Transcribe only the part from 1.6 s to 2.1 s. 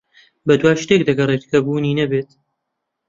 بوونی